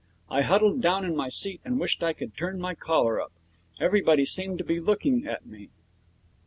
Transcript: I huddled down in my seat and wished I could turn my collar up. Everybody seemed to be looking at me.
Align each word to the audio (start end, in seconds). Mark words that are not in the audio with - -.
I 0.31 0.41
huddled 0.41 0.81
down 0.81 1.05
in 1.05 1.15
my 1.15 1.29
seat 1.29 1.61
and 1.63 1.79
wished 1.79 2.01
I 2.01 2.13
could 2.13 2.35
turn 2.35 2.59
my 2.59 2.73
collar 2.73 3.21
up. 3.21 3.31
Everybody 3.79 4.25
seemed 4.25 4.57
to 4.57 4.63
be 4.63 4.79
looking 4.79 5.27
at 5.27 5.45
me. 5.45 5.69